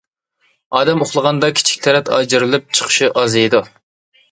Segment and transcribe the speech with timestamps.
[0.79, 3.65] ئادەم ئۇخلىغاندا كىچىك تەرەت ئاجرىلىپ چىقىشى ئازىيىدۇ.